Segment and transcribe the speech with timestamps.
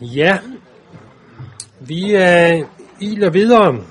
[0.00, 0.38] Ja,
[1.80, 2.68] vi øh,
[3.00, 3.84] iler videre.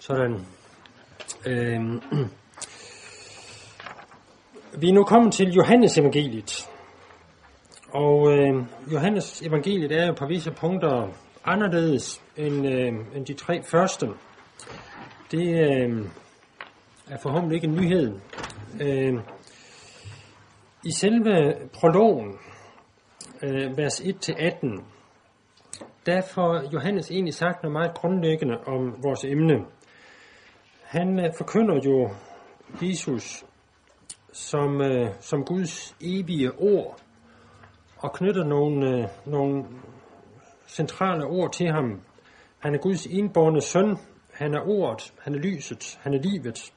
[0.00, 0.46] Sådan.
[1.46, 1.80] Øh,
[4.78, 6.68] vi er nu kommet til Johannes evangeliet.
[7.92, 8.54] Og øh,
[8.92, 11.08] Johannes evangeliet er jo på visse punkter
[11.44, 14.08] anderledes end, øh, end de tre første.
[15.30, 16.06] Det øh,
[17.10, 18.12] er forhåbentlig ikke en nyhed.
[18.80, 19.14] Øh,
[20.84, 22.38] I selve prologen,
[23.42, 24.84] øh, vers 1-18,
[26.06, 29.64] der får Johannes egentlig sagt noget meget grundlæggende om vores emne.
[30.82, 32.10] Han øh, forkynder jo
[32.82, 33.44] Jesus
[34.32, 36.96] som, øh, som Guds evige ord,
[37.98, 39.64] og knytter nogle, øh, nogle
[40.68, 42.00] centrale ord til ham.
[42.58, 43.96] Han er Guds enborne søn,
[44.32, 46.72] han er ordet, han er lyset, han er livet.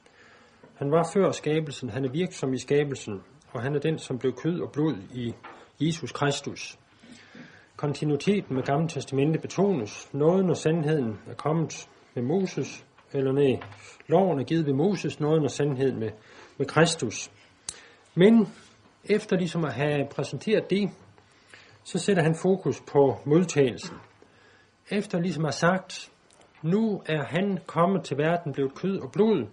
[0.80, 4.32] Han var før skabelsen, han er virksom i skabelsen, og han er den, som blev
[4.32, 5.34] kød og blod i
[5.80, 6.78] Jesus Kristus.
[7.76, 10.08] Kontinuiteten med Gamle Testamente betones.
[10.12, 13.60] Noget, når sandheden er kommet med Moses, eller nej,
[14.08, 16.10] loven er givet ved Moses, noget, når sandheden med,
[16.58, 17.30] med Kristus.
[18.14, 18.48] Men
[19.04, 20.90] efter ligesom at have præsenteret det,
[21.84, 23.96] så sætter han fokus på modtagelsen.
[24.90, 26.12] Efter ligesom at have sagt,
[26.62, 29.46] nu er han kommet til verden, blevet kød og blod,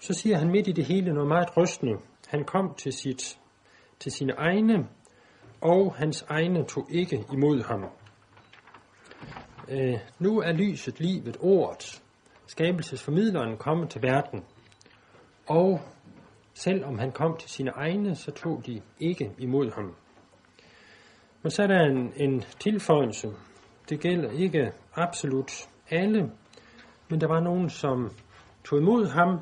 [0.00, 1.92] så siger han midt i det hele noget meget rystende.
[2.26, 3.38] Han kom til, sit,
[3.98, 4.88] til sine egne,
[5.60, 7.84] og hans egne tog ikke imod ham.
[9.68, 12.02] Øh, nu er lyset, livet, ordet,
[12.46, 14.44] skabelsesformidleren kommet til verden.
[15.46, 15.80] Og
[16.54, 19.94] selvom han kom til sine egne, så tog de ikke imod ham.
[21.42, 23.28] Men så er der en, en tilføjelse.
[23.88, 25.52] Det gælder ikke absolut
[25.90, 26.30] alle,
[27.08, 28.10] men der var nogen, som
[28.64, 29.40] tog imod ham,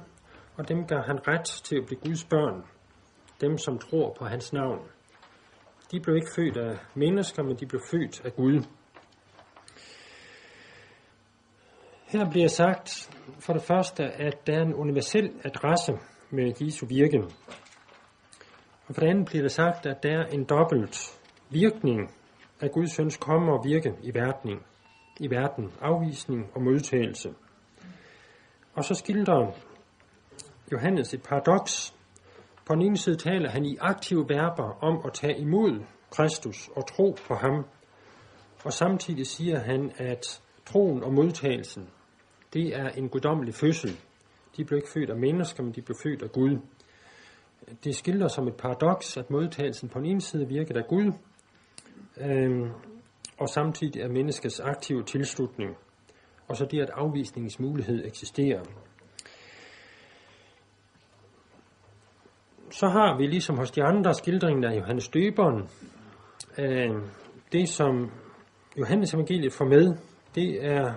[0.57, 2.65] og dem gav han ret til at blive Guds børn.
[3.41, 4.79] Dem, som tror på hans navn.
[5.91, 8.63] De blev ikke født af mennesker, men de blev født af Gud.
[12.07, 13.11] Her bliver sagt
[13.41, 15.93] for det første, at der er en universel adresse
[16.31, 17.23] med Jesu virke.
[18.87, 22.11] Og for det andet bliver det sagt, at der er en dobbelt virkning
[22.61, 24.61] af Guds søns komme og virke i verden,
[25.21, 27.35] i verden, afvisning og modtagelse.
[28.75, 29.53] Og så skildrer
[30.73, 31.95] Johannes et paradoks.
[32.67, 36.89] På den ene side taler han i aktive verber om at tage imod Kristus og
[36.89, 37.65] tro på ham.
[38.65, 41.89] Og samtidig siger han, at troen og modtagelsen,
[42.53, 44.01] det er en guddommelig fødsel.
[44.57, 46.59] De blev ikke født af mennesker, men de blev født af Gud.
[47.85, 51.13] Det skildrer som et paradoks, at modtagelsen på den ene side virker af Gud,
[52.17, 52.71] øh,
[53.39, 55.77] og samtidig er menneskets aktive tilslutning,
[56.49, 58.63] og så det, at afvisningsmulighed eksisterer.
[62.75, 65.69] Så har vi ligesom hos de andre skildringer af Johannes Døberen,
[66.59, 66.91] øh,
[67.53, 68.11] det som
[68.79, 69.97] Johannes evangeliet får med,
[70.35, 70.95] det er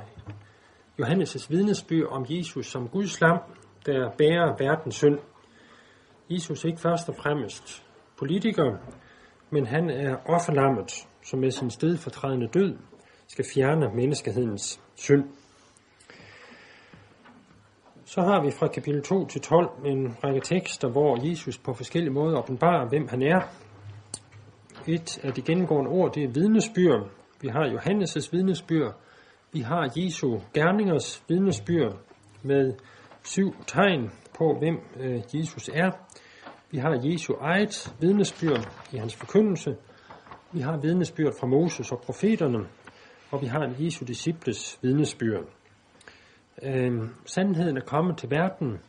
[1.02, 3.40] Johannes' vidnesbyrd om Jesus som Guds lam,
[3.86, 5.20] der bærer verdens synd.
[6.30, 7.84] Jesus er ikke først og fremmest
[8.20, 8.78] politiker,
[9.50, 10.92] men han er offerlammet,
[11.24, 12.78] som med sin stedfortrædende død
[13.28, 15.24] skal fjerne menneskehedens synd.
[18.10, 22.14] Så har vi fra kapitel 2 til 12 en række tekster, hvor Jesus på forskellige
[22.14, 23.42] måder åbenbarer, hvem han er.
[24.88, 26.94] Et af de gennemgående ord, det er vidnesbyr.
[27.42, 28.92] Vi har Johannes' vidnesbyr.
[29.54, 31.92] Vi har Jesu gerningers vidnesbyr
[32.44, 32.74] med
[33.24, 35.92] syv tegn på, hvem øh, Jesus er.
[36.72, 39.76] Vi har Jesu eget vidnesbyrd i hans forkyndelse.
[40.52, 42.68] Vi har vidnesbyrd fra Moses og profeterne.
[43.32, 45.57] Og vi har Jesu disciples vidnesbyrd.
[46.64, 48.80] Øh, sandheden er kommet til verden,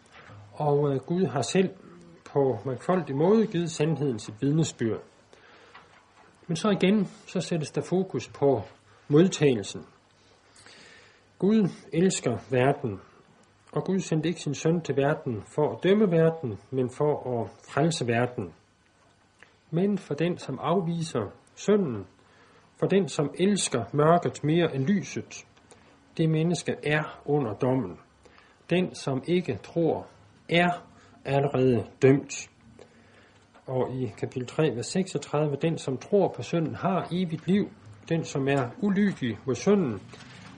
[0.52, 1.70] og øh, Gud har selv
[2.32, 5.00] på mangfoldig måde givet sandheden sit vidnesbyrd.
[6.46, 8.62] Men så igen, så sættes der fokus på
[9.08, 9.86] modtagelsen.
[11.38, 13.00] Gud elsker verden,
[13.72, 17.50] og Gud sendte ikke sin søn til verden for at dømme verden, men for at
[17.68, 18.52] frelse verden.
[19.70, 22.06] Men for den, som afviser sønnen,
[22.80, 25.46] for den, som elsker mørket mere end lyset,
[26.18, 27.98] det menneske er under dommen.
[28.70, 30.06] Den, som ikke tror,
[30.48, 30.70] er
[31.24, 32.50] allerede dømt.
[33.66, 37.70] Og i kapitel 3, vers 36, den, som tror på sønnen, har evigt liv.
[38.08, 40.00] Den, som er ulydig mod sønnen,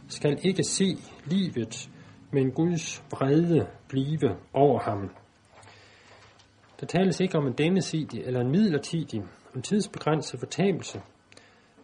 [0.08, 1.90] skal ikke se livet,
[2.30, 5.10] men Guds vrede blive over ham.
[6.80, 9.22] Der tales ikke om en dennesidig eller en midlertidig,
[9.56, 11.02] en tidsbegrænset fortabelse,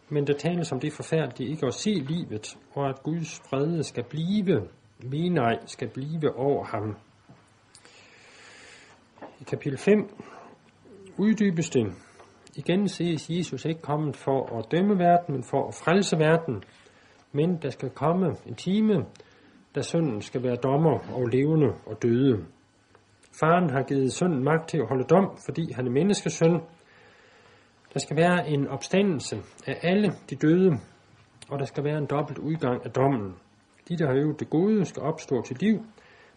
[0.09, 4.03] men der tales om det forfærdelige ikke at se livet, og at Guds fred skal
[4.03, 6.95] blive, nej, skal blive over ham.
[9.41, 10.09] I kapitel 5
[11.17, 11.93] uddybes det.
[12.55, 16.63] Igen ses Jesus ikke kommet for at dømme verden, men for at frelse verden.
[17.31, 19.05] Men der skal komme en time,
[19.75, 22.45] da sønnen skal være dommer og levende og døde.
[23.39, 26.61] Faren har givet sønnen magt til at holde dom, fordi han er menneskesøn.
[27.93, 29.37] Der skal være en opstandelse
[29.67, 30.71] af alle de døde,
[31.49, 33.35] og der skal være en dobbelt udgang af dommen.
[33.89, 35.85] De, der har øvet det gode, skal opstå til liv,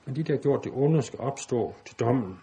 [0.05, 2.39] men de, der har gjort det onde, skal opstå til dommen.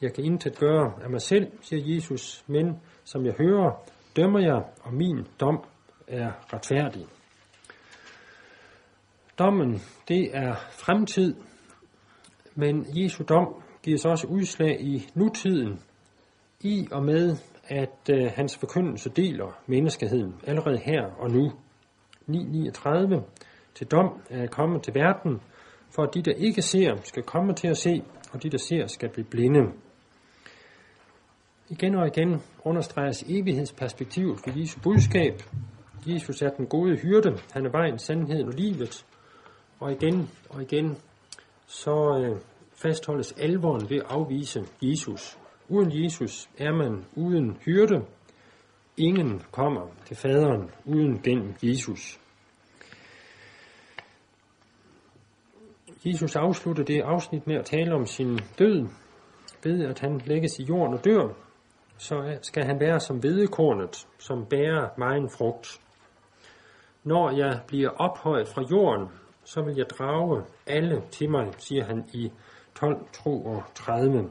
[0.00, 3.84] Jeg kan intet gøre af mig selv, siger Jesus, men som jeg hører,
[4.16, 5.64] dømmer jeg, og min dom
[6.08, 7.06] er retfærdig.
[9.38, 11.34] Dommen, det er fremtid,
[12.54, 15.80] men Jesu dom giver også udslag i nutiden,
[16.60, 21.52] i og med, at øh, hans forkyndelse deler menneskeheden allerede her og nu.
[22.28, 23.20] 9.39
[23.74, 25.40] til dom er kommet til verden,
[25.90, 28.86] for at de, der ikke ser, skal komme til at se, og de, der ser,
[28.86, 29.60] skal blive blinde.
[31.68, 35.42] Igen og igen understreges evighedsperspektivet ved Jesu budskab.
[36.06, 39.06] Jesus er den gode hyrde, han er vejen, sandheden og livet.
[39.80, 40.96] Og igen og igen
[41.66, 42.40] så øh,
[42.74, 45.38] fastholdes alvoren ved at afvise Jesus.
[45.72, 48.04] Uden Jesus er man uden hyrde.
[48.96, 52.20] Ingen kommer til faderen uden gennem Jesus.
[56.04, 58.86] Jesus afslutter det afsnit med at tale om sin død,
[59.64, 61.28] ved at han lægges i jorden og dør,
[61.98, 65.80] så skal han være som vedekornet, som bærer megen frugt.
[67.04, 69.08] Når jeg bliver ophøjet fra jorden,
[69.44, 72.32] så vil jeg drage alle til mig, siger han i
[72.74, 74.30] 12, 32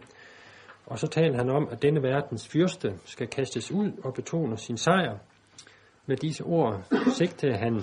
[0.91, 4.77] og så taler han om, at denne verdens fyrste skal kastes ud og betoner sin
[4.77, 5.17] sejr.
[6.05, 6.83] Med disse ord
[7.17, 7.81] sigtede han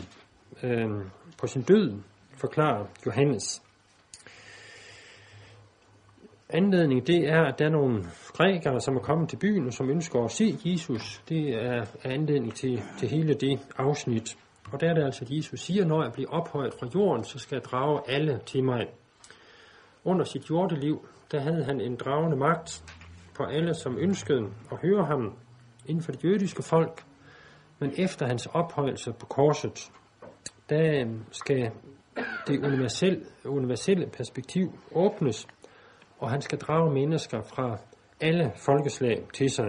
[0.62, 1.04] øh,
[1.38, 1.98] på sin død,
[2.36, 3.62] forklarer Johannes.
[6.48, 9.90] Anledning det er, at der er nogle grækere, som er kommet til byen og som
[9.90, 11.22] ønsker at se Jesus.
[11.28, 14.38] Det er anledning til, til hele det afsnit.
[14.72, 17.38] Og der er det altså, at Jesus siger, når jeg bliver ophøjet fra jorden, så
[17.38, 18.86] skal jeg drage alle til mig.
[20.04, 22.84] Under sit jordeliv, der havde han en dragende magt
[23.38, 24.42] på alle, som ønskede
[24.72, 25.38] at høre ham
[25.86, 27.04] inden for det jødiske folk.
[27.78, 29.90] Men efter hans ophøjelse på korset,
[30.70, 31.70] der skal
[32.46, 35.46] det universelle, universelle perspektiv åbnes,
[36.18, 37.78] og han skal drage mennesker fra
[38.20, 39.66] alle folkeslag til sig.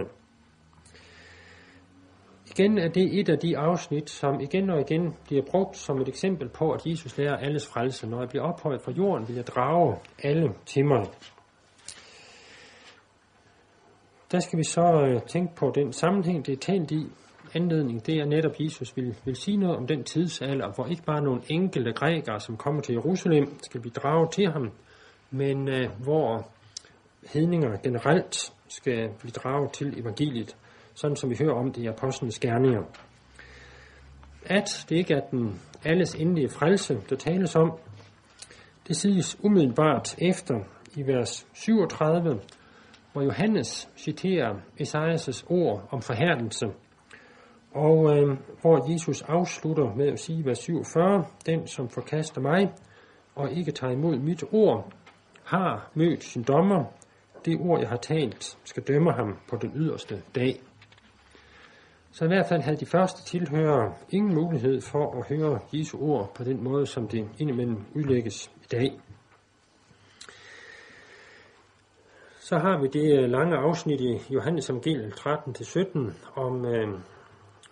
[2.50, 6.08] Igen er det et af de afsnit, som igen og igen bliver brugt som et
[6.08, 8.08] eksempel på, at Jesus lærer alles frelse.
[8.08, 11.06] Når jeg bliver ophøjet fra jorden, vil jeg drage alle til mig.
[14.32, 17.06] Der skal vi så øh, tænke på den sammenhæng, det er talt i.
[17.54, 21.22] Anledning, det er netop, Jesus vil, vil sige noget om den tidsalder, hvor ikke bare
[21.22, 24.70] nogle enkelte grækere, som kommer til Jerusalem, skal blive draget til ham,
[25.30, 26.48] men øh, hvor
[27.32, 30.56] hedninger generelt skal blive draget til evangeliet
[30.94, 32.82] sådan som vi hører om det i apostlenes gerninger.
[34.44, 37.78] At det ikke er den alles endelige frelse, der tales om,
[38.88, 40.60] det siges umiddelbart efter
[40.96, 42.40] i vers 37,
[43.12, 46.66] hvor Johannes citerer Esajas' ord om forhærdelse,
[47.74, 52.72] og øh, hvor Jesus afslutter med at sige vers 47, den som forkaster mig
[53.34, 54.92] og ikke tager imod mit ord,
[55.44, 56.84] har mødt sin dommer.
[57.44, 60.60] Det ord, jeg har talt, skal dømme ham på den yderste dag.
[62.12, 66.34] Så i hvert fald havde de første tilhørere ingen mulighed for at høre Jesu ord
[66.34, 69.00] på den måde, som det indimellem udlægges i dag.
[72.42, 77.00] Så har vi det øh, lange afsnit i Johannes Evangeliet 13-17 om, øh,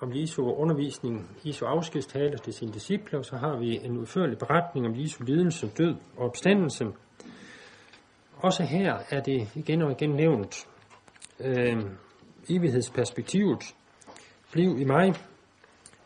[0.01, 4.87] om Jesu undervisning, Jesu afskedstale til sine disciple, og så har vi en udførlig beretning
[4.87, 6.87] om Jesu lidelse, død og opstandelse.
[8.37, 10.69] Også her er det igen og igen nævnt
[11.41, 11.83] øh,
[12.51, 13.75] evighedsperspektivet,
[14.53, 15.15] Bliv i mig,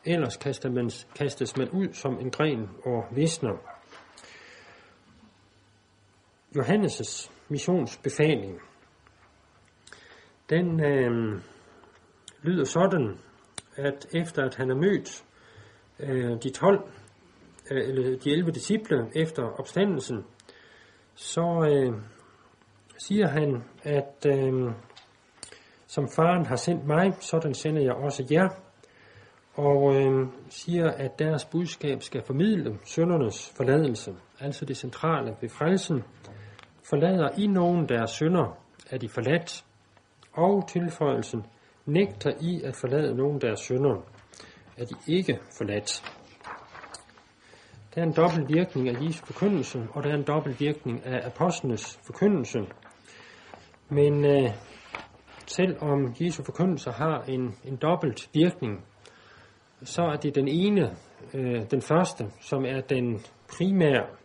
[0.04, 3.56] ellers kastes man, kastes man ud som en gren og visner.
[6.56, 8.60] Johannes' missionsbefaling,
[10.50, 11.40] den øh,
[12.42, 13.18] lyder sådan,
[13.76, 15.24] at efter at han har mødt
[15.98, 16.90] øh, de 12,
[17.70, 20.24] øh, eller de 11 disciple efter opstandelsen,
[21.14, 22.02] så øh,
[22.98, 24.72] siger han, at øh,
[25.86, 28.48] som faren har sendt mig, sådan sender jeg også jer.
[29.54, 36.04] Og øh, siger, at deres budskab skal formidle søndernes forladelse, altså det centrale ved frelsen.
[36.92, 38.58] Forlader I nogen deres synder,
[38.90, 39.64] er de forladt.
[40.32, 41.46] Og tilføjelsen,
[41.86, 43.96] nægter I at forlade nogen deres synder,
[44.76, 46.02] er de ikke forladt.
[47.94, 51.26] Der er en dobbelt virkning af Jesu forkyndelse, og der er en dobbelt virkning af
[51.26, 52.58] apostlenes forkyndelse.
[53.88, 54.50] Men øh,
[55.46, 58.84] selvom Jesu forkyndelse har en, en dobbelt virkning,
[59.82, 60.96] så er det den ene,
[61.34, 63.20] øh, den første, som er den
[63.58, 64.21] primære.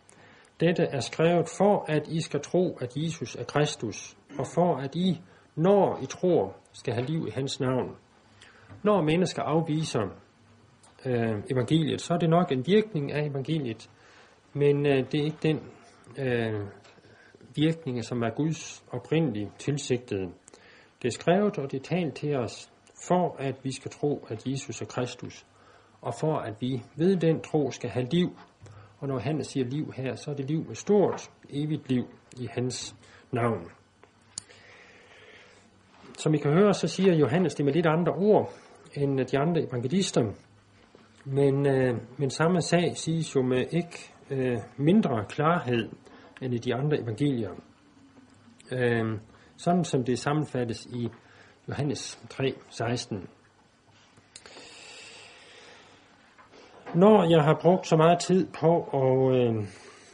[0.60, 4.96] Dette er skrevet for, at I skal tro, at Jesus er Kristus, og for at
[4.96, 5.22] I,
[5.56, 7.96] når I tror, skal have liv i hans navn.
[8.84, 10.02] Når mennesker afviser
[11.06, 13.90] øh, evangeliet, så er det nok en virkning af evangeliet,
[14.54, 15.60] men øh, det er ikke den
[16.18, 16.68] øh,
[17.56, 20.32] virkning, som er Guds oprindelige tilsigtede.
[21.02, 22.72] Det er skrevet, og det er talt til os,
[23.08, 25.46] for at vi skal tro, at Jesus er Kristus,
[26.02, 28.30] og for at vi ved den tro skal have liv.
[29.00, 32.04] Og når han siger liv her, så er det liv med stort, evigt liv
[32.38, 32.96] i hans
[33.32, 33.72] navn.
[36.18, 38.54] Som I kan høre, så siger Johannes det med lidt andre ord
[38.94, 40.34] end de andre evangelister.
[41.26, 45.90] Men, øh, men samme sag siges jo med ikke øh, mindre klarhed
[46.42, 47.52] end i de andre evangelier.
[48.72, 49.20] Øh,
[49.58, 51.10] sådan som det sammenfattes i
[51.70, 53.28] Johannes 3, 16.
[56.96, 59.68] Når jeg har brugt så meget tid på at, øh,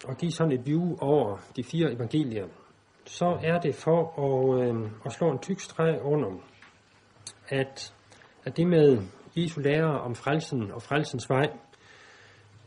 [0.09, 2.47] at give sådan et view over de fire evangelier,
[3.05, 6.29] så er det for at, øh, at slå en tyk streg under,
[7.49, 7.93] at,
[8.45, 9.01] at det med
[9.37, 11.49] Jesu lære om frelsen og frelsens vej,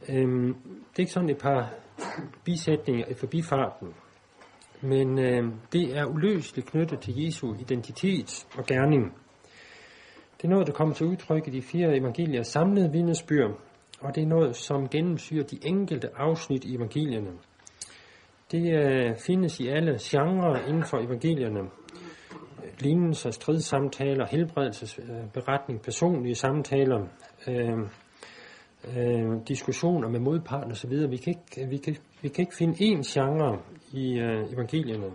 [0.08, 1.74] øh, det er ikke sådan et par
[2.44, 3.94] bisætninger i forbifarten,
[4.80, 9.14] men øh, det er uløseligt knyttet til Jesu identitet og gerning.
[10.36, 13.50] Det er noget, der kommer til udtryk i de fire evangelier samlede vidnesbyrd,
[14.00, 17.30] og det er noget, som gennemsyrer de enkelte afsnit i evangelierne.
[18.52, 21.60] Det øh, findes i alle genrer inden for evangelierne.
[22.80, 27.06] Lignelser, stridssamtaler, helbredelsesberetning, personlige samtaler,
[27.48, 27.78] øh,
[28.96, 30.90] øh, diskussioner med modparten osv.
[30.90, 33.58] Vi kan, ikke, vi, kan, vi kan ikke finde én genre
[33.92, 35.10] i øh, evangelierne,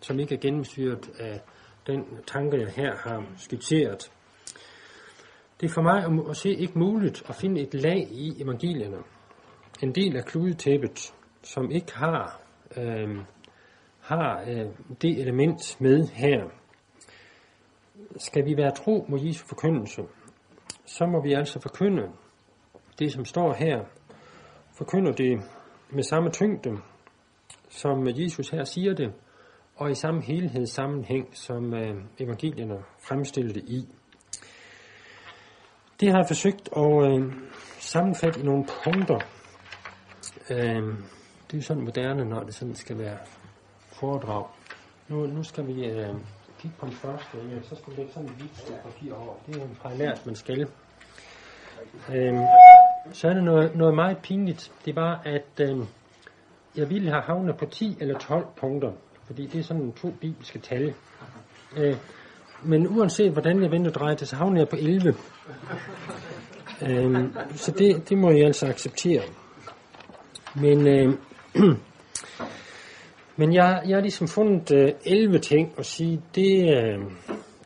[0.00, 1.40] som ikke er gennemsyret af
[1.86, 4.10] den tanke, jeg her har skitseret.
[5.60, 8.96] Det er for mig at se ikke muligt at finde et lag i evangelierne.
[9.82, 12.40] En del af kludetæppet, som ikke har,
[12.76, 13.18] øh,
[14.00, 14.66] har øh,
[15.02, 16.44] det element med her.
[18.16, 20.02] Skal vi være tro mod Jesu forkyndelse,
[20.86, 22.02] så må vi altså forkynde
[22.98, 23.84] det, som står her.
[24.78, 25.40] Forkynde det
[25.90, 26.70] med samme tyngde,
[27.68, 29.12] som Jesus her siger det,
[29.76, 33.88] og i samme helhedssammenhæng, som øh, evangelierne fremstiller det i.
[36.00, 37.32] Det har jeg forsøgt at øh,
[37.78, 39.20] sammenfatte i nogle punkter.
[40.50, 40.82] Øh,
[41.50, 43.18] det er sådan moderne, når det sådan skal være
[43.92, 44.46] foredrag.
[45.08, 46.14] Nu, nu skal vi øh,
[46.58, 47.38] kigge på den første.
[47.38, 49.34] Ja, så skal vi lægge sådan et hvidt stykke papir over.
[49.46, 50.68] Det er jo har lært, man skal.
[52.14, 52.34] Øh,
[53.12, 54.72] så er det noget, noget meget pinligt.
[54.84, 55.78] Det er bare, at øh,
[56.76, 58.92] jeg ville have havnet på 10 eller 12 punkter.
[59.26, 60.94] Fordi det er sådan to bibelske tal.
[61.76, 61.96] Øh,
[62.64, 65.14] men uanset hvordan jeg vender drejer det, så havner jeg på 11.
[66.82, 69.22] Øhm, så det, det må jeg altså acceptere.
[70.54, 71.14] Men, øh,
[73.38, 76.98] men jeg, jeg har ligesom fundet øh, 11 ting at sige, det, øh,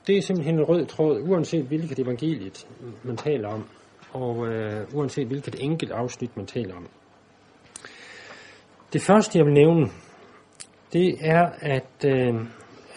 [0.07, 2.67] det er simpelthen en rød tråd, uanset hvilket evangeliet
[3.02, 3.64] man taler om,
[4.12, 6.87] og øh, uanset hvilket enkelt afsnit man taler om.
[8.93, 9.87] Det første, jeg vil nævne,
[10.93, 12.35] det er, at øh,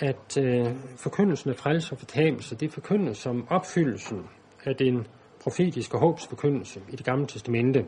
[0.01, 0.65] at øh,
[0.97, 4.25] forkyndelsen af frelse og fortabelse, det forkyndes som opfyldelsen
[4.65, 5.07] af den
[5.43, 7.85] profetiske håbsforkyndelse i det gamle testamente.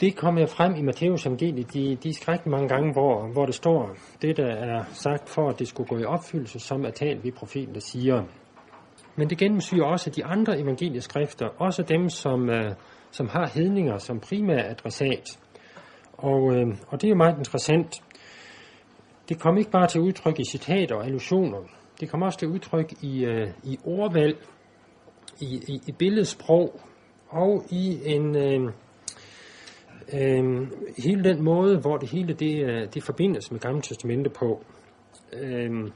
[0.00, 3.54] Det kommer jeg frem i Matteus evangeliet de, de skræk mange gange, hvor, hvor det
[3.54, 7.24] står, det der er sagt for, at det skulle gå i opfyldelse, som er talt
[7.24, 8.24] ved profeten, der siger.
[9.16, 12.72] Men det gennemsyrer også de andre evangelieskrifter, også dem, som, øh,
[13.10, 15.38] som har hedninger som primær adressat.
[16.12, 17.94] Og, øh, og det er jo meget interessant,
[19.28, 21.58] det kom ikke bare til udtryk i citater og allusioner.
[22.00, 24.36] Det kom også til udtryk i, øh, i ordvalg,
[25.40, 26.80] i, i, i billedsprog
[27.28, 28.72] og i en øh,
[30.12, 30.68] øh,
[30.98, 34.64] hele den måde, hvor det hele det, øh, det forbindes med Gamle Testamente på.
[35.32, 35.90] Øh,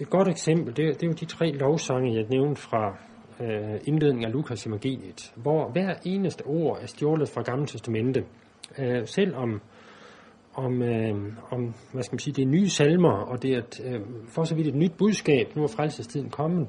[0.00, 2.96] et godt eksempel, det, det er jo de tre lovsange, jeg nævnte fra
[3.40, 8.24] øh, indledningen af Lukas evangeliet, hvor hver eneste ord er stjålet fra Gamle Testamente.
[8.78, 9.60] Øh, selvom
[10.54, 11.14] om, øh,
[11.50, 14.44] om hvad skal man sige, det er nye salmer, og det er et, øh, for
[14.44, 16.68] så vidt et nyt budskab, nu er frelsestiden kommet,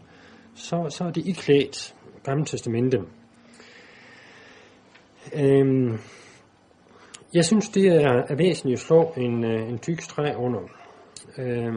[0.55, 2.97] så, så er det iklædt Gamle Testamente.
[5.35, 5.99] Øh,
[7.33, 10.61] jeg synes, det er, er væsentligt at slå en, øh, en tyk streg under.
[11.37, 11.73] Øh,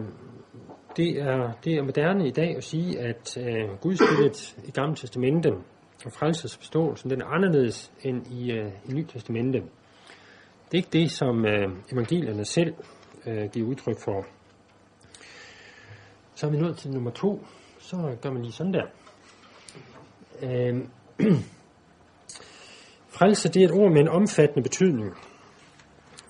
[0.96, 5.50] det, er, det er moderne i dag at sige, at øh, Gudsbilledet i Gamle Testamente
[6.04, 9.62] og frelsesforståelsen, den er anderledes end i, øh, i Nye Testamente.
[10.70, 12.74] Det er ikke det, som øh, evangelierne selv
[13.26, 14.26] øh, giver udtryk for.
[16.34, 17.46] Så er vi nået til nummer to.
[17.78, 18.86] Så gør man lige sådan der.
[20.42, 20.84] Øh,
[23.18, 25.14] frelse, det er et ord med en omfattende betydning.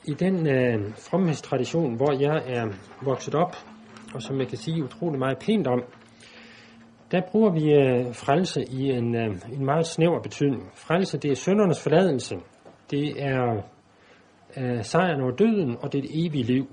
[0.04, 2.66] I den øh, fromhedstradition, hvor jeg er
[3.02, 3.56] vokset op,
[4.14, 5.84] og som jeg kan sige utrolig meget pænt om,
[7.10, 10.70] der bruger vi øh, frelse i en, øh, en meget snæver betydning.
[10.74, 12.36] Frelse, det er søndernes forladelse.
[12.90, 13.62] Det er
[14.58, 16.66] øh, sejren over døden, og det evige liv.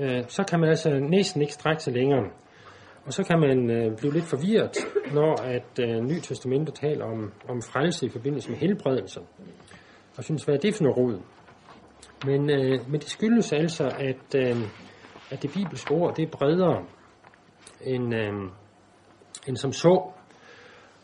[0.00, 2.24] Øh, så kan man altså næsten ikke strække sig længere.
[3.06, 4.76] Og så kan man øh, blive lidt forvirret,
[5.14, 9.20] når at øh, Ny Testamentet taler om, om frelse i forbindelse med helbredelse.
[10.16, 11.20] Og synes, hvad er det for noget råd?
[12.26, 14.56] Men, øh, men det skyldes altså, at, øh,
[15.30, 16.84] at det bibelske ord, det er bredere
[17.80, 18.32] end, øh,
[19.48, 20.12] end som så.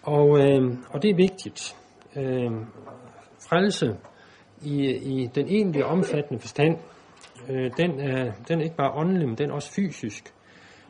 [0.02, 1.76] Og, øh, og det er vigtigt.
[2.16, 2.52] Øh,
[3.48, 3.96] frelse
[4.62, 6.78] i, i den egentlige omfattende forstand,
[7.50, 10.34] øh, den, er, den er ikke bare åndelig, men den er også fysisk.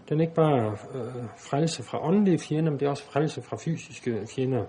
[0.09, 3.56] Den er ikke bare øh, frelse fra åndelige fjender, men det er også frelse fra
[3.56, 4.64] fysiske fjender.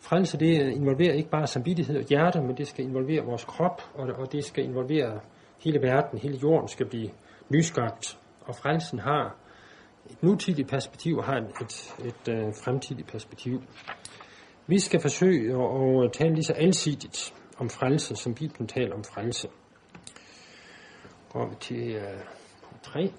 [0.00, 4.08] Frelse det involverer ikke bare samvittighed og hjerte, men det skal involvere vores krop, og,
[4.18, 5.20] og det skal involvere
[5.64, 7.10] hele verden, hele jorden skal blive
[7.48, 8.18] nyskabt.
[8.40, 9.36] Og frelsen har
[10.10, 13.62] et nutidigt perspektiv og har et, et, et øh, fremtidigt perspektiv.
[14.66, 19.04] Vi skal forsøge at, at tale lige så alsidigt om frelse, som Bibelen taler om
[19.04, 19.48] frelse.
[21.32, 22.20] Går vi til øh,
[22.62, 23.12] punkt 3.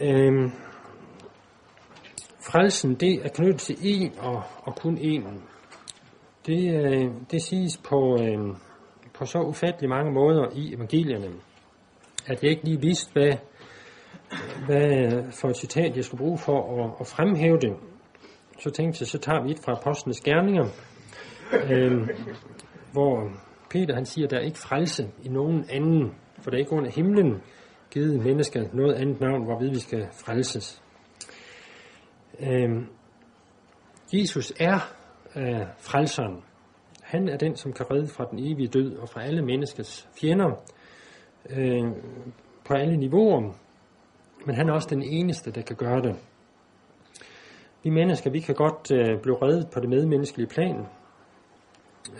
[0.00, 0.52] Øhm,
[2.50, 5.42] frelsen, det er knyttet til en og, og kun en.
[6.46, 8.56] Det, øh, det siges på, øh,
[9.14, 11.32] på så ufattelig mange måder i evangelierne,
[12.26, 13.32] at jeg ikke lige vidste, hvad,
[14.66, 17.76] hvad for et citat jeg skulle bruge for at, at fremhæve det.
[18.60, 20.66] Så tænkte jeg, så tager vi et fra Apostlenes Gerninger,
[21.70, 22.08] øh,
[22.92, 23.30] hvor
[23.70, 26.72] Peter han siger, at der er ikke frelse i nogen anden, for der er ikke
[26.72, 27.42] under himlen
[27.90, 30.82] givet mennesker noget andet navn, hvorved vi skal frelses.
[32.40, 32.70] Øh,
[34.12, 34.78] Jesus er
[35.36, 36.42] øh, frelseren.
[37.02, 40.50] Han er den, som kan redde fra den evige død og fra alle menneskets fjender
[41.50, 41.84] øh,
[42.64, 43.52] på alle niveauer.
[44.46, 46.16] Men han er også den eneste, der kan gøre det.
[47.82, 50.86] Vi mennesker, vi kan godt øh, blive reddet på det medmenneskelige plan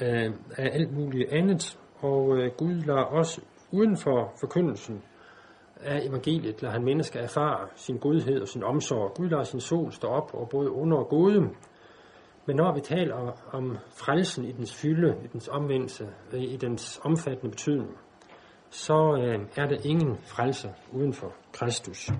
[0.02, 3.40] øh, af alt muligt andet, og øh, Gud lader os
[3.72, 5.02] uden for forkyndelsen
[5.80, 9.14] af evangeliet, lader han mennesker erfare sin godhed og sin omsorg.
[9.14, 11.50] Gud lader sin sol stå op og både under og gode.
[12.46, 17.00] Men når vi taler om frelsen i dens fylde, i dens omvendelse, øh, i dens
[17.02, 17.98] omfattende betydning,
[18.70, 22.10] så øh, er der ingen frelser uden for Kristus.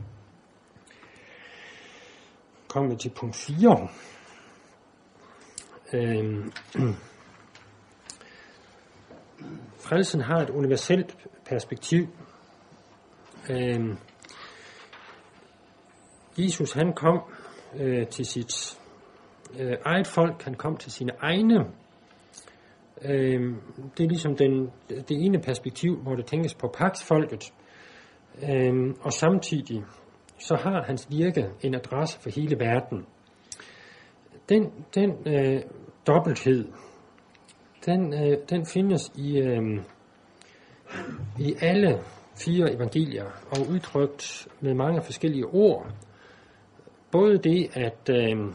[2.69, 3.89] Kommer vi til punkt 4.
[5.93, 6.47] Øh,
[9.79, 12.07] frelsen har et universelt perspektiv.
[13.51, 13.97] Øh,
[16.39, 17.21] Jesus han kom
[17.77, 18.79] øh, til sit
[19.59, 21.65] øh, eget folk, han kom til sine egne.
[23.03, 23.55] Øh,
[23.99, 27.53] det er ligesom den, det ene perspektiv, hvor det tænkes på paksfolket.
[28.43, 29.85] Øh, og samtidig
[30.39, 33.07] så har hans virke en adresse for hele verden.
[34.49, 35.63] Den, den øh,
[36.07, 36.69] dobbelthed,
[37.87, 39.81] den, øh, den findes i, øh,
[41.39, 41.99] i alle
[42.45, 45.87] fire evangelier og udtrykt med mange forskellige ord.
[47.11, 48.53] Både det, at, øh,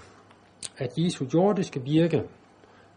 [0.78, 2.24] at Jesu jordiske virke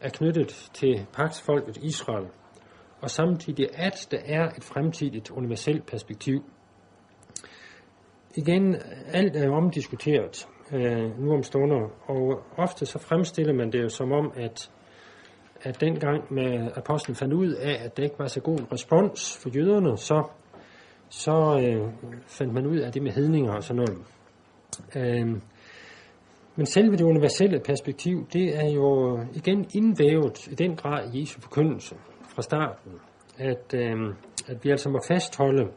[0.01, 2.27] er knyttet til paksfolket Israel,
[3.01, 6.45] og samtidig at der er et fremtidigt universelt perspektiv.
[8.35, 13.89] Igen, alt er omdiskuteret øh, nu om stunder, og ofte så fremstiller man det jo
[13.89, 14.71] som om, at
[15.65, 19.39] at dengang med apostlen fandt ud af, at det ikke var så god en respons
[19.43, 20.29] for jøderne, så,
[21.09, 21.93] så øh,
[22.27, 24.03] fandt man ud af det med hedninger og sådan noget.
[24.97, 25.41] Øh,
[26.57, 31.41] men selve det universelle perspektiv, det er jo igen indvævet i den grad i Jesu
[31.41, 31.95] forkyndelse
[32.29, 32.93] fra starten,
[33.39, 34.15] at, øh,
[34.49, 35.69] at vi altså må fastholde,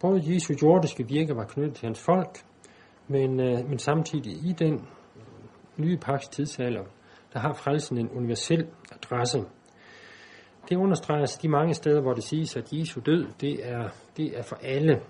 [0.00, 2.38] både Jesu jordiske virke var knyttet til hans folk,
[3.08, 4.86] men, øh, men samtidig i den
[5.76, 6.82] nye paks tidsalder,
[7.32, 9.44] der har frelsen en universel adresse.
[10.68, 14.42] Det understreges de mange steder, hvor det siges, at Jesu død, det er, det er
[14.42, 15.00] for alle.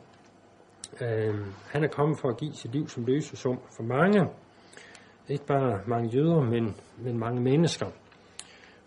[1.01, 1.35] Øh,
[1.73, 4.29] han er kommet for at give sit liv som løsesum for mange.
[5.29, 7.87] Ikke bare mange jøder, men, men mange mennesker.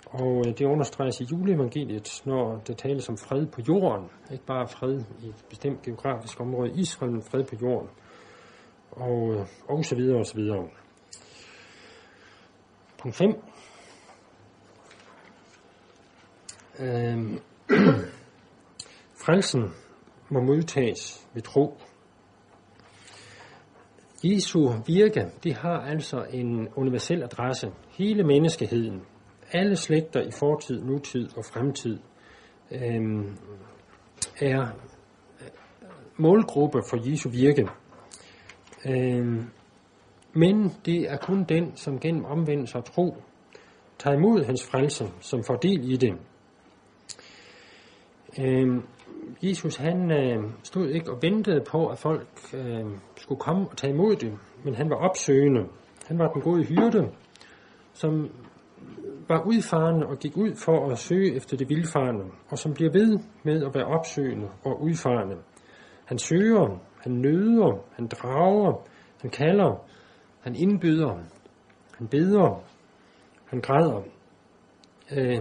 [0.06, 4.10] Og øh, det understreges i juleevangeliet, når det tales om fred på jorden.
[4.32, 7.90] Ikke bare fred i et bestemt geografisk område i Israel, men fred på jorden.
[8.92, 10.68] Og, øh, og så videre og så videre.
[13.02, 13.44] Punkt 5.
[16.80, 17.40] Øhm,
[19.26, 19.74] frelsen
[20.30, 21.78] må modtages ved tro.
[24.24, 27.72] Jesu virke, det har altså en universel adresse.
[27.90, 29.02] Hele menneskeheden,
[29.52, 32.00] alle slægter i fortid, nutid og fremtid,
[32.72, 34.68] øhm, øh, er
[36.18, 37.68] målgruppe for Jesu virke.
[38.86, 39.44] Øh,
[40.34, 43.16] men det er kun den, som gennem omvendelse og tro
[44.00, 46.14] tager imod hans frelse, som får del i det.
[48.40, 48.84] Øh,
[49.44, 53.94] Jesus han øh, stod ikke og ventede på, at folk øh, skulle komme og tage
[53.94, 55.62] imod det, men han var opsøgende.
[56.08, 57.10] Han var den gode hyrde,
[57.94, 58.30] som
[59.28, 63.20] var udfarende og gik ud for at søge efter det vildfarende, og som bliver ved
[63.44, 65.36] med at være opsøgende og udfarende.
[66.06, 68.88] Han søger, han nøder, han drager,
[69.22, 69.86] han kalder,
[70.42, 71.18] han indbyder,
[71.98, 72.64] han beder,
[73.46, 74.04] han græder.
[75.12, 75.40] Øh,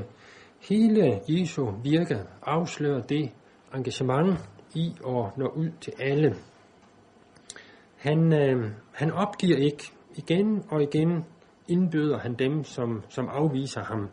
[0.68, 3.30] hele Jesu virke afslører det
[3.74, 4.38] engagement
[4.74, 6.34] i at nå ud til alle.
[7.96, 9.84] Han, øh, han opgiver ikke.
[10.14, 11.24] Igen og igen
[11.68, 14.08] indbyder han dem, som, som afviser ham.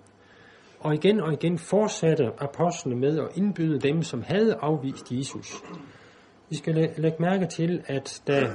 [0.80, 5.64] Og igen og igen fortsatte apostlene med at indbyde dem, som havde afvist Jesus.
[6.50, 8.50] Vi skal lægge mærke til, at da,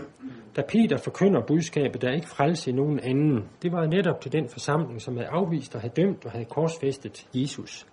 [0.56, 4.32] da Peter forkynder budskabet, der er ikke frelse i nogen anden, det var netop til
[4.32, 7.86] den forsamling, som havde afvist og havde dømt og havde korsfæstet Jesus.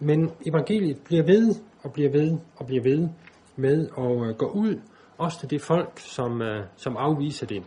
[0.00, 3.08] Men evangeliet bliver ved og bliver ved og bliver ved
[3.56, 4.80] med at øh, gå ud,
[5.18, 7.62] også til det folk, som, øh, som afviser det.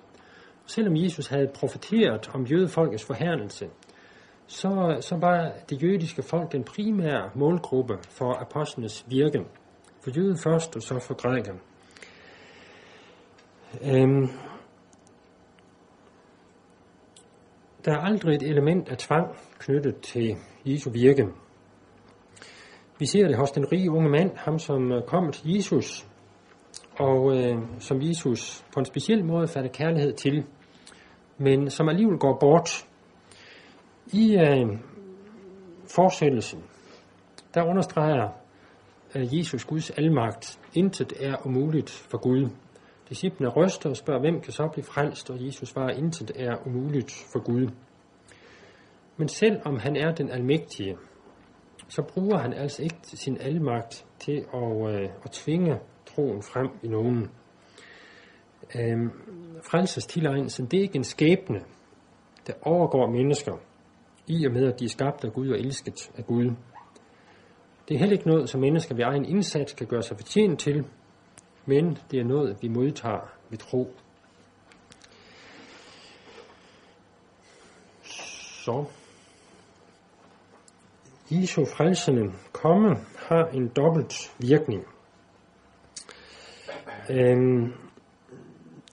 [0.65, 3.69] Selvom Jesus havde profeteret om jødefolkets forhærdelse,
[4.47, 9.45] så, så var det jødiske folk den primære målgruppe for apostlenes virke.
[10.05, 11.59] For jøden først, og så for grækeren.
[13.81, 14.27] Øhm,
[17.85, 21.27] der er aldrig et element af tvang knyttet til Jesu virke.
[22.99, 26.07] Vi ser det hos den rige unge mand, ham som kom til Jesus,
[26.99, 30.45] og øh, som Jesus på en speciel måde fatter kærlighed til,
[31.37, 32.87] men som alligevel går bort.
[34.07, 34.79] I øh,
[35.95, 36.63] fortsættelsen,
[37.53, 38.44] der understreger
[39.15, 40.59] af Jesus Guds almagt.
[40.73, 42.49] Intet er umuligt for Gud.
[43.09, 47.11] Disciplene ryster og spørger, hvem kan så blive frelst, og Jesus svarer, intet er umuligt
[47.31, 47.69] for Gud.
[49.17, 50.97] Men selvom han er den almægtige,
[51.87, 56.87] så bruger han altså ikke sin almagt til at, øh, at tvinge troen frem i
[56.87, 57.29] nogen.
[58.75, 59.09] Øh,
[59.63, 61.59] frelses tilegnelsen, det er ikke en skæbne,
[62.47, 63.53] der overgår mennesker,
[64.27, 66.51] i og med at de er skabt af Gud og elsket af Gud.
[67.87, 70.85] Det er heller ikke noget, som mennesker ved egen indsats kan gøre sig fortjent til,
[71.65, 73.95] men det er noget, vi modtager ved tro.
[78.65, 78.85] Så
[81.31, 84.83] Jesu frelsende komme har en dobbelt virkning.
[87.09, 87.73] Øhm,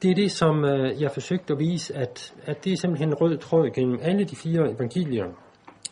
[0.03, 3.15] det er det, som øh, jeg forsøgte at vise, at, at det er simpelthen en
[3.15, 5.27] rød tråd gennem alle de fire evangelier.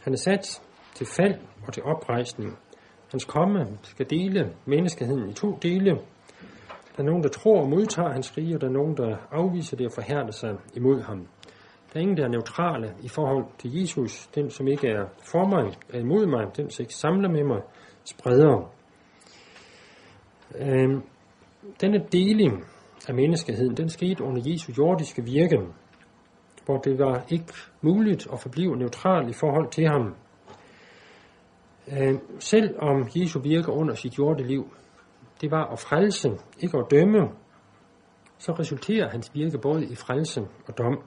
[0.01, 0.63] Han er sat
[0.95, 1.35] til fald
[1.67, 2.59] og til oprejsning.
[3.11, 5.91] Hans komme skal dele menneskeheden i to dele.
[6.97, 9.77] Der er nogen, der tror og modtager hans rige, og der er nogen, der afviser
[9.77, 11.27] det og forhærder sig imod ham.
[11.93, 14.27] Der er ingen, der er neutrale i forhold til Jesus.
[14.35, 16.57] Den, som ikke er for mig, er imod mig.
[16.57, 17.61] Den, som ikke samler med mig,
[18.05, 18.73] spreder.
[20.59, 21.03] Øhm,
[21.81, 22.65] denne deling
[23.09, 25.59] af menneskeheden, den skete under Jesu jordiske virke,
[26.65, 30.15] hvor det var ikke muligt at forblive neutral i forhold til ham
[31.93, 34.73] øh, selv om Jesu virke under sit jordeliv,
[35.41, 37.29] det var at frelse, ikke at dømme,
[38.39, 41.03] så resulterer hans virke både i frelse og dom.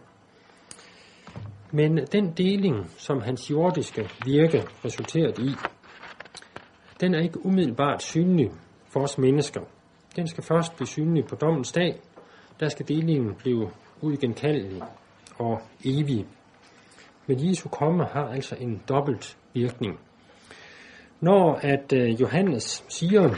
[1.72, 5.56] Men den deling, som hans jordiske virke resulterede i,
[7.02, 8.52] den er ikke umiddelbart synlig
[8.88, 9.62] for os mennesker.
[10.16, 12.00] Den skal først blive synlig på dommens dag.
[12.60, 14.82] Der skal delingen blive uigenkaldelig
[15.40, 16.28] og evig.
[17.28, 20.00] Men Jesu komme har altså en dobbelt virkning.
[21.24, 23.30] Når at øh, Johannes siger,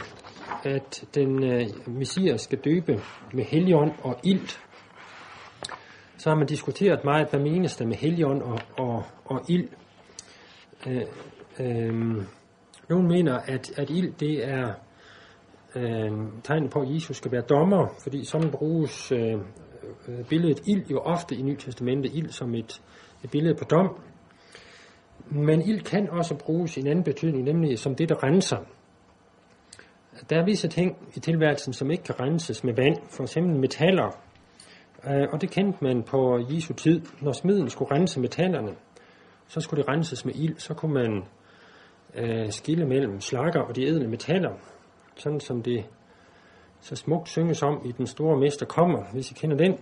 [0.64, 3.00] at den øh, messias skal døbe
[3.32, 4.60] med helion og ilt,
[6.18, 9.68] så har man diskuteret meget, hvad menes der med helion og, og, og ild.
[10.86, 11.02] Øh,
[11.60, 12.24] øh,
[12.88, 14.74] nogen mener, at, at ild det er
[15.76, 16.10] øh,
[16.44, 19.34] tegnet på, at Jesus skal være dommer, fordi sådan bruges øh,
[20.08, 22.82] øh billedet ild jo ofte i Nyt Testamentet, ild som et,
[23.24, 24.00] et billede på dom.
[25.30, 28.58] Men ild kan også bruges i en anden betydning, nemlig som det, der renser.
[30.30, 34.18] Der er visse ting i tilværelsen, som ikke kan renses med vand, for eksempel metaller,
[35.06, 37.02] øh, og det kendte man på Jesu tid.
[37.20, 38.72] Når smeden skulle rense metallerne,
[39.46, 40.58] så skulle det renses med ild.
[40.58, 41.24] Så kunne man
[42.14, 44.50] øh, skille mellem slakker og de edle metaller.
[45.16, 45.84] sådan som det
[46.80, 49.78] så smukt synges om i Den Store Mester kommer, hvis I kender den.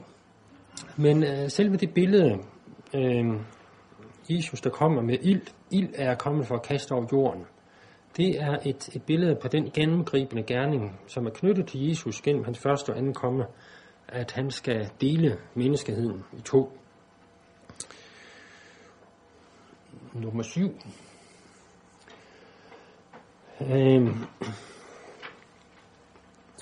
[0.96, 2.38] Men øh, selve det billede,
[2.94, 3.40] øh,
[4.28, 7.44] Jesus der kommer med ild, ild er kommet for at kaste over jorden,
[8.16, 12.44] det er et, et billede på den gennemgribende gerning, som er knyttet til Jesus gennem
[12.44, 13.44] hans første og anden komme,
[14.08, 16.78] at han skal dele menneskeheden i to.
[20.12, 20.78] Nummer syv.
[23.60, 24.14] Øhm,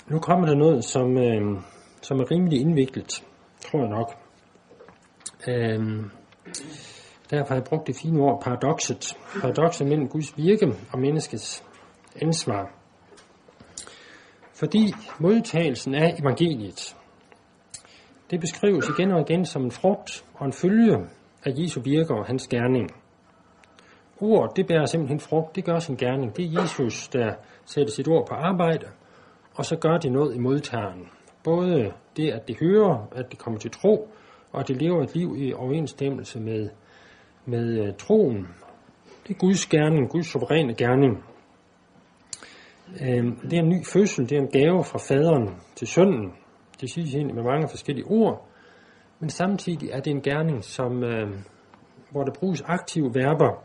[0.06, 1.58] nu kommer der noget, som, øhm,
[2.02, 3.24] som er rimelig indviklet,
[3.60, 4.14] tror jeg nok.
[5.48, 6.10] Øhm,
[7.32, 9.16] derfor har jeg brugt det fine ord paradokset.
[9.40, 11.64] Paradokset mellem Guds virke og menneskets
[12.22, 12.70] ansvar.
[14.54, 16.96] Fordi modtagelsen af evangeliet,
[18.30, 20.96] det beskrives igen og igen som en frugt og en følge
[21.44, 22.90] af Jesu virke og hans gerning.
[24.20, 26.36] Ord, det bærer simpelthen frugt, det gør sin gerning.
[26.36, 28.86] Det er Jesus, der sætter sit ord på arbejde,
[29.54, 31.08] og så gør det noget i modtageren.
[31.44, 34.08] Både det, at det hører, at det kommer til tro,
[34.52, 36.68] og at det lever et liv i overensstemmelse med,
[37.46, 38.48] med øh, troen.
[39.26, 41.24] Det er Guds gerning, Guds suveræne gerning.
[42.88, 46.32] Uh, det er en ny fødsel, det er en gave fra faderen til sønnen.
[46.80, 48.48] Det siges egentlig med mange forskellige ord,
[49.20, 51.30] men samtidig er det en gerning, som, uh,
[52.10, 53.64] hvor der bruges aktive verber,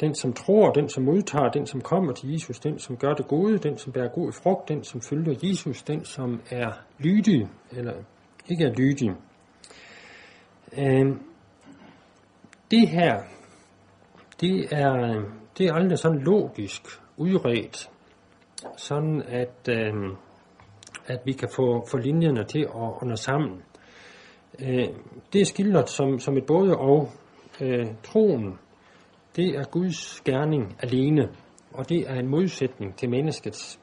[0.00, 3.28] den, som tror, den, som modtager, den, som kommer til Jesus, den, som gør det
[3.28, 7.94] gode, den, som bærer god frugt, den, som følger Jesus, den, som er lydig, eller
[8.48, 9.10] ikke er lydig.
[10.78, 11.16] Øh,
[12.70, 13.22] det her,
[14.40, 15.22] det er,
[15.58, 16.82] det er aldrig sådan logisk
[17.16, 17.90] udredt,
[18.76, 20.16] sådan at, øh,
[21.06, 23.62] at vi kan få, få linjerne til at nå sammen.
[24.58, 24.88] Øh,
[25.32, 27.10] det er skildret som, som et både og.
[27.60, 28.58] Øh, troen
[29.36, 31.28] det er Guds gerning alene,
[31.72, 33.80] og det er en modsætning til menneskets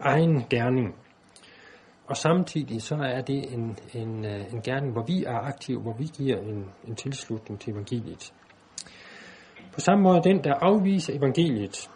[0.00, 0.94] egen gerning.
[2.10, 5.92] Og samtidig så er det en, en, øh, en gerning, hvor vi er aktive, hvor
[5.92, 8.32] vi giver en, en tilslutning til evangeliet.
[9.72, 11.90] På samme måde, den, der afviser evangeliet,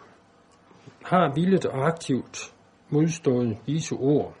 [1.05, 2.53] har villet og aktivt
[2.89, 4.33] modstået Jesu ord.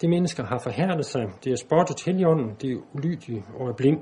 [0.00, 4.00] De mennesker har forhærdet sig, det er spottet heligånden, det er ulydige og er blind.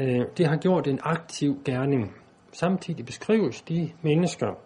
[0.00, 2.14] Øh, det har gjort en aktiv gerning.
[2.52, 4.65] Samtidig beskrives de mennesker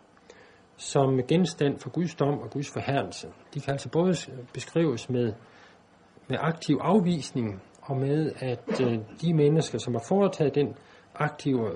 [0.80, 3.28] som genstand for Guds dom og Guds forherrelse.
[3.54, 4.14] De kan altså både
[4.52, 5.32] beskrives med,
[6.28, 10.74] med aktiv afvisning og med, at øh, de mennesker, som har foretaget den
[11.14, 11.70] aktive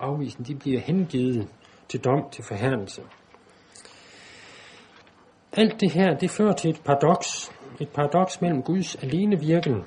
[0.00, 1.48] afvisning, de bliver hengivet
[1.88, 3.02] til dom, til forherrelse.
[5.52, 7.52] Alt det her, det fører til et paradoks.
[7.80, 9.84] Et paradoks mellem Guds alene virken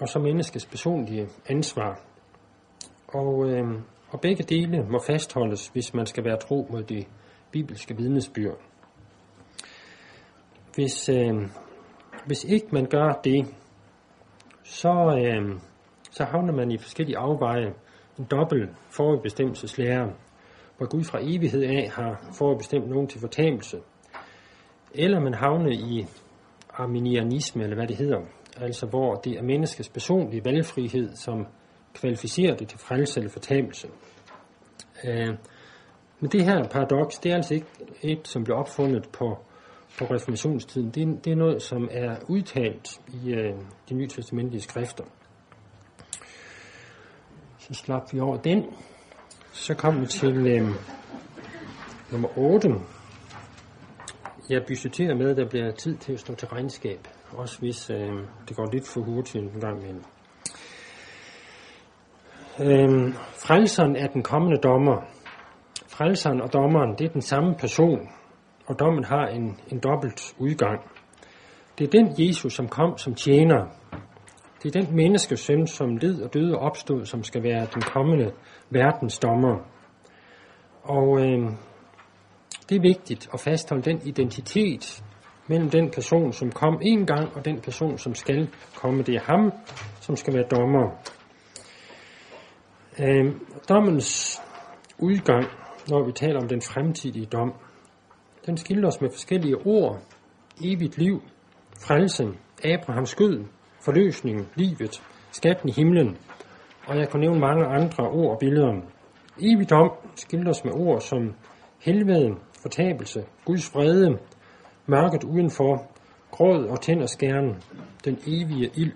[0.00, 2.00] og så menneskets personlige ansvar.
[3.08, 3.64] Og, øh,
[4.10, 7.06] og begge dele må fastholdes, hvis man skal være tro mod det
[7.52, 8.58] bibelske vidnesbyrd.
[10.74, 11.34] Hvis, øh,
[12.26, 13.46] hvis ikke man gør det,
[14.64, 15.60] så, øh,
[16.10, 17.74] så havner man i forskellige afveje
[18.18, 20.12] en dobbelt forudbestemmelseslære,
[20.76, 23.78] hvor Gud fra evighed af har forudbestemt nogen til fortabelse.
[24.94, 26.06] Eller man havner i
[26.70, 28.20] arminianisme, eller hvad det hedder,
[28.56, 31.46] altså hvor det er menneskets personlige valgfrihed, som
[31.94, 33.88] kvalificerer det til frelse eller fortabelse.
[35.04, 35.34] Øh,
[36.20, 37.66] men det her paradoks, det er altså ikke
[38.02, 39.38] et, som blev opfundet på,
[39.98, 40.90] på reformationstiden.
[40.90, 43.54] Det er, det er noget, som er udtalt i øh,
[43.88, 45.04] de nye testamentlige skrifter.
[47.58, 48.64] Så slap vi over den.
[49.52, 50.68] Så kom vi til øh,
[52.12, 52.68] nummer 8.
[54.50, 57.08] Jeg budgeterer med, at der bliver tid til at stå til regnskab.
[57.30, 58.12] Også hvis øh,
[58.48, 60.04] det går lidt for hurtigt en gang imellem.
[62.60, 63.14] Øh,
[63.46, 65.02] frelseren er den kommende dommer.
[66.00, 68.08] Frelseren og dommeren, det er den samme person,
[68.66, 70.80] og dommen har en, en dobbelt udgang.
[71.78, 73.66] Det er den Jesus, som kom som tjener.
[74.62, 78.32] Det er den menneskesøn, som led og døde og opstod, som skal være den kommende
[78.70, 79.58] verdens dommer.
[80.82, 81.50] Og øh,
[82.68, 85.04] det er vigtigt at fastholde den identitet
[85.46, 89.02] mellem den person, som kom en gang, og den person, som skal komme.
[89.02, 89.52] Det er ham,
[90.00, 90.90] som skal være dommer.
[92.98, 93.34] Øh,
[93.68, 94.42] dommens
[94.98, 97.54] udgang, når vi taler om den fremtidige dom,
[98.46, 99.98] den skildres med forskellige ord.
[100.64, 101.22] Evigt liv,
[101.86, 103.44] frelsen, Abrahams skød,
[103.84, 106.16] forløsningen, livet, skatten i himlen,
[106.86, 108.80] og jeg kunne nævne mange andre ord og billeder.
[109.40, 111.34] Evig dom skildres med ord som
[111.80, 114.18] helvede, fortabelse, Guds vrede,
[114.86, 115.86] mørket udenfor,
[116.30, 117.08] gråd og tænd og
[118.04, 118.92] den evige ild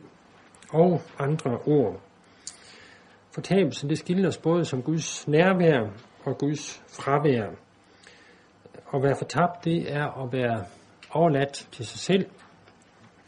[0.73, 2.01] og andre ord.
[3.35, 5.90] Fortabelsen det skildres både som Guds nærvær
[6.24, 7.46] og Guds fravær.
[8.94, 10.64] At være fortabt, det er at være
[11.10, 12.26] overladt til sig selv.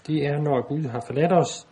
[0.06, 1.68] Det er, når Gud har forladt os.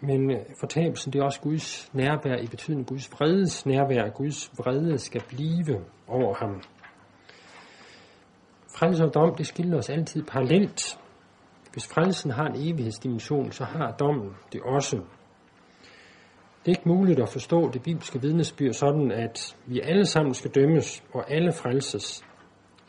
[0.00, 4.08] Men fortabelsen, det er også Guds nærvær i betydning Guds vredes nærvær.
[4.08, 6.62] Guds vrede skal blive over ham.
[8.76, 10.98] Frelse og dom, det skiller os altid parallelt.
[11.72, 15.00] Hvis frelsen har en evighedsdimension, så har dommen det også.
[16.64, 20.50] Det er ikke muligt at forstå det bibelske vidnesbyrd sådan, at vi alle sammen skal
[20.50, 22.24] dømmes, og alle frelses,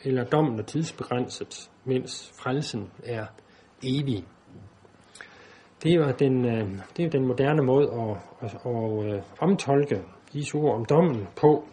[0.04, 3.26] eller dommen er tidsbegrænset, mens frelsen er
[3.82, 4.24] evig.
[5.82, 10.02] Det er den, øh, det er den moderne måde at, at, at, øh, omtolke
[10.34, 11.64] Jesu ord om dommen på,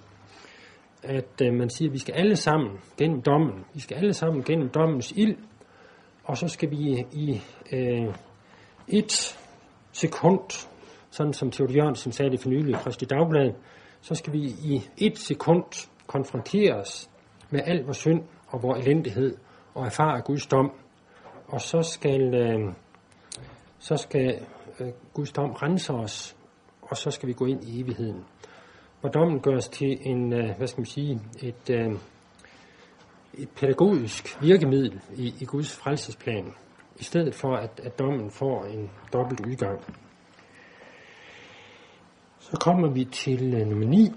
[1.04, 4.44] at øh, man siger, at vi skal alle sammen gennem dommen, vi skal alle sammen
[4.44, 5.38] gennem dommens ild,
[6.24, 7.42] og så skal vi i
[7.74, 8.16] øh,
[8.88, 9.40] et
[9.92, 10.68] sekund
[11.14, 13.54] sådan som Theodor Jørgensen sagde det for nylig i Kristi Dagblad,
[14.02, 17.10] så skal vi i et sekund konfronteres
[17.50, 19.38] med al vores synd og vores elendighed
[19.74, 20.72] og erfare Guds dom.
[21.48, 22.74] Og så skal, øh,
[23.80, 24.40] så skal
[24.80, 26.36] øh, Guds dom rense os,
[26.82, 28.26] og så skal vi gå ind i evigheden.
[29.02, 31.92] Hvor dommen gøres til en, øh, hvad skal man sige, et, øh,
[33.34, 36.54] et pædagogisk virkemiddel i, i Guds frelsesplan,
[37.00, 39.80] i stedet for at, at dommen får en dobbelt udgang.
[42.44, 44.12] Så kommer vi til uh, nummer 9.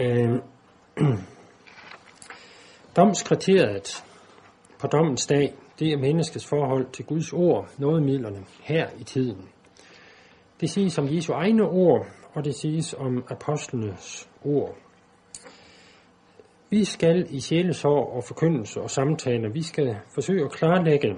[0.00, 0.38] Uh, øh,
[2.96, 4.04] domskriteriet
[4.78, 9.48] på dommens dag, det er menneskets forhold til Guds ord, nådemidlerne her i tiden.
[10.60, 14.76] Det siges om Jesu egne ord, og det siges om apostlenes ord.
[16.70, 21.16] Vi skal i sjælesorg og forkyndelse og samtaler, vi skal forsøge at klarlægge,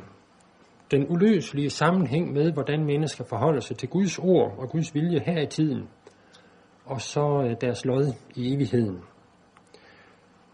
[0.92, 5.42] den uløselige sammenhæng med, hvordan mennesker forholder sig til Guds ord og Guds vilje her
[5.42, 5.88] i tiden,
[6.84, 8.98] og så øh, deres lod i evigheden.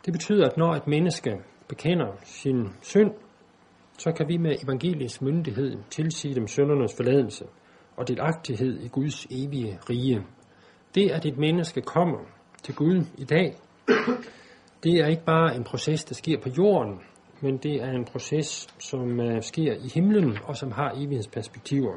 [0.05, 1.31] Det betyder, at når et menneske
[1.69, 3.11] bekender sin synd,
[3.99, 7.45] så kan vi med evangeliets myndighed tilsige dem søndernes forladelse
[7.97, 10.23] og delagtighed i Guds evige rige.
[10.95, 12.19] Det, at et menneske kommer
[12.63, 13.57] til Gud i dag,
[14.85, 17.01] det er ikke bare en proces, der sker på jorden,
[17.41, 21.97] men det er en proces, som øh, sker i himlen og som har evighedsperspektiver.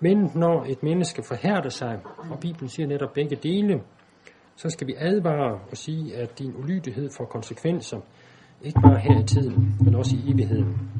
[0.00, 2.00] Men når et menneske forhærder sig,
[2.30, 3.82] og Bibelen siger netop begge dele,
[4.56, 8.00] så skal vi advare og sige, at din ulydighed får konsekvenser,
[8.62, 10.90] ikke bare her i tiden, men også i evigheden.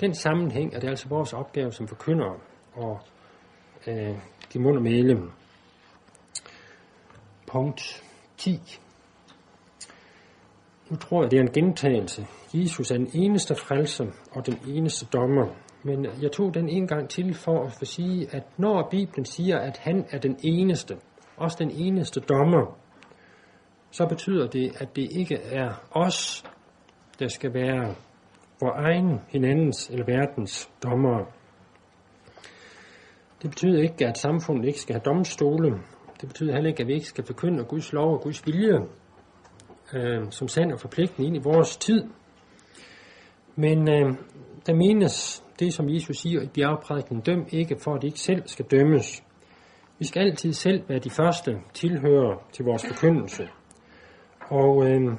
[0.00, 2.36] Den sammenhæng er det altså vores opgave som forkyndere
[2.76, 2.96] at
[3.86, 4.16] øh,
[4.50, 5.22] give mund og male.
[7.46, 8.04] Punkt
[8.36, 8.60] 10.
[10.94, 12.26] Nu tror jeg, det er en gentagelse.
[12.54, 15.46] Jesus er den eneste frelser og den eneste dommer.
[15.82, 19.78] Men jeg tog den en gang til for at sige, at når Bibelen siger, at
[19.78, 20.96] han er den eneste,
[21.36, 22.78] også den eneste dommer,
[23.90, 26.44] så betyder det, at det ikke er os,
[27.18, 27.94] der skal være
[28.60, 31.24] vores egen, hinandens eller verdens dommer.
[33.42, 35.70] Det betyder ikke, at samfundet ikke skal have domstole.
[36.20, 38.78] Det betyder heller ikke, at vi ikke skal forkynde Guds lov og Guds vilje
[39.96, 42.04] øh, som sand og forpligtende ind i vores tid.
[43.56, 44.14] Men øh,
[44.66, 48.42] der menes det, som Jesus siger i bjergprædiken, døm ikke, for at de ikke selv
[48.46, 49.22] skal dømmes.
[49.98, 53.48] Vi skal altid selv være de første tilhører til vores forkyndelse.
[54.50, 55.18] Og øh,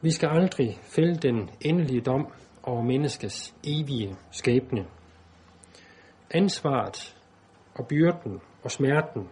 [0.00, 4.86] vi skal aldrig fælde den endelige dom over menneskets evige skæbne.
[6.30, 7.16] Ansvaret
[7.74, 9.28] og byrden og smerten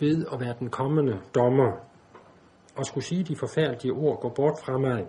[0.00, 1.87] ved at være den kommende dommer
[2.78, 5.06] og skulle sige de forfærdelige ord går bort fra mig.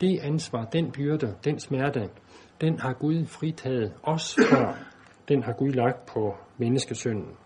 [0.00, 2.10] Det ansvar, den byrde, den smerte,
[2.60, 4.76] den har Gud fritaget os for.
[5.28, 7.36] Den har Gud lagt på menneskesønnen.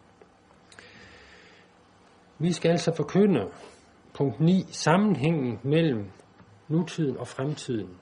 [2.39, 3.49] Vi skal altså forkynde,
[4.15, 6.11] punkt 9, sammenhængen mellem
[6.69, 7.99] nutiden og fremtiden,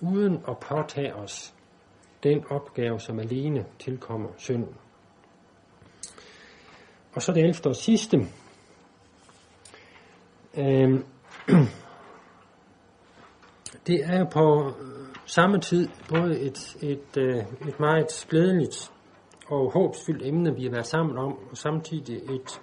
[0.00, 1.54] uden at påtage os
[2.22, 4.74] den opgave, som alene tilkommer synden.
[7.14, 7.54] Og så det 11.
[7.66, 8.18] og sidste,
[10.58, 11.00] Øh,
[13.86, 17.36] det er på øh, samme tid både et, et, øh,
[17.68, 18.92] et meget glædeligt
[19.48, 22.60] og håbsfyldt emne, vi har været sammen om, og samtidig et,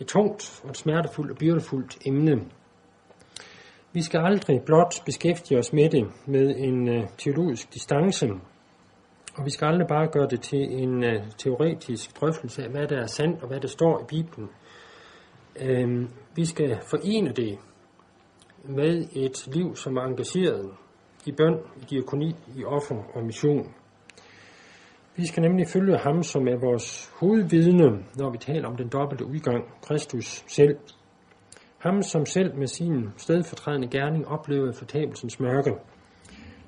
[0.00, 2.44] et tungt og et smertefuldt og byrdefuldt emne.
[3.92, 8.28] Vi skal aldrig blot beskæftige os med det med en øh, teologisk distance,
[9.36, 13.00] og vi skal aldrig bare gøre det til en øh, teoretisk drøftelse af, hvad der
[13.00, 14.48] er sandt og hvad der står i Bibelen.
[15.60, 17.58] Øh, vi skal forene det
[18.64, 20.70] med et liv, som er engageret
[21.26, 23.74] i bøn, i diakoni, i offer og mission.
[25.16, 29.26] Vi skal nemlig følge ham, som er vores hovedvidne, når vi taler om den dobbelte
[29.26, 30.76] udgang, Kristus selv.
[31.78, 35.70] Ham, som selv med sin stedfortrædende gerning oplevede fortabelsens mørke.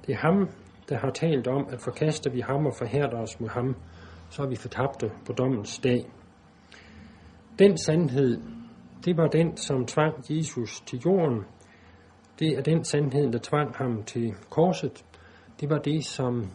[0.07, 0.49] Det er ham,
[0.89, 3.77] der har talt om, at forkaster vi ham og forhærder os mod ham,
[4.31, 6.07] så er vi fortabte på dommens dag.
[7.59, 8.41] Den sandhed,
[9.07, 11.45] det var den, som tvang Jesus til jorden.
[12.39, 15.05] Det er den sandhed, der tvang ham til korset.
[15.61, 16.51] Det var det, som,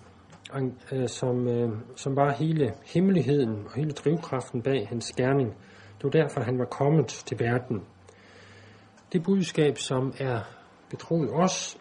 [0.92, 5.50] øh, som, øh, som var hele hemmeligheden og hele drivkraften bag hans gerning.
[5.98, 7.84] Det var derfor, han var kommet til verden.
[9.14, 10.40] Det budskab, som er
[10.90, 11.78] betroet os,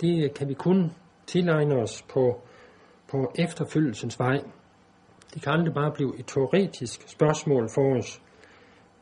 [0.00, 0.92] det kan vi kun
[1.26, 2.42] tilegne os på,
[3.10, 4.40] på efterfølgelsens vej.
[5.34, 8.20] Det kan aldrig bare blive et teoretisk spørgsmål for os.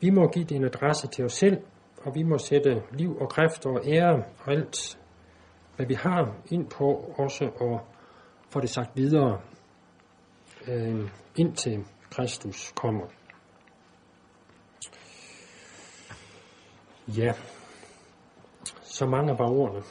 [0.01, 1.57] Vi må give din adresse til os selv,
[2.01, 4.99] og vi må sætte liv og kræfter og ære og alt,
[5.75, 7.87] hvad vi har, ind på også og
[8.49, 9.41] få det sagt videre,
[10.67, 13.05] øh, indtil Kristus kommer.
[17.07, 17.33] Ja,
[18.81, 19.83] så mange var ordene.